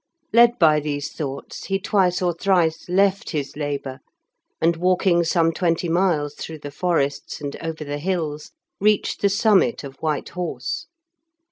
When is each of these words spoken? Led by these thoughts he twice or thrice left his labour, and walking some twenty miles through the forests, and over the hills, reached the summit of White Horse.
Led 0.33 0.57
by 0.57 0.79
these 0.79 1.11
thoughts 1.13 1.65
he 1.65 1.77
twice 1.77 2.23
or 2.23 2.33
thrice 2.33 2.89
left 2.89 3.29
his 3.29 3.55
labour, 3.55 3.99
and 4.59 4.75
walking 4.75 5.23
some 5.23 5.51
twenty 5.51 5.87
miles 5.87 6.33
through 6.33 6.57
the 6.57 6.71
forests, 6.71 7.39
and 7.39 7.55
over 7.57 7.83
the 7.83 7.99
hills, 7.99 8.49
reached 8.79 9.21
the 9.21 9.29
summit 9.29 9.83
of 9.83 9.97
White 10.01 10.29
Horse. 10.29 10.87